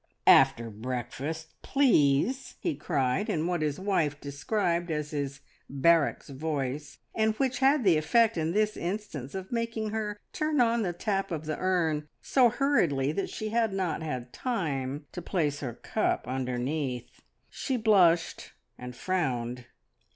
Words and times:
"After 0.25 0.71
breakfast, 0.71 1.49
please!" 1.61 2.55
he 2.59 2.73
cried, 2.73 3.29
in 3.29 3.45
what 3.45 3.61
his 3.61 3.79
wife 3.79 4.19
described 4.19 4.89
as 4.89 5.11
his 5.11 5.41
"barracks" 5.69 6.27
voice, 6.29 6.97
and 7.13 7.35
which 7.35 7.59
had 7.59 7.83
the 7.83 7.97
effect 7.97 8.35
in 8.35 8.51
this 8.51 8.75
instance 8.75 9.35
of 9.35 9.51
making 9.51 9.91
her 9.91 10.19
turn 10.33 10.59
on 10.59 10.81
the 10.81 10.91
tap 10.91 11.29
of 11.29 11.45
the 11.45 11.55
urn 11.59 12.07
so 12.19 12.49
hurriedly 12.49 13.11
that 13.11 13.29
she 13.29 13.49
had 13.49 13.73
not 13.73 14.01
had 14.01 14.33
time 14.33 15.05
to 15.11 15.21
place 15.21 15.59
her 15.59 15.73
cup 15.75 16.27
underneath. 16.27 17.21
She 17.51 17.77
blushed 17.77 18.53
and 18.79 18.95
frowned. 18.95 19.65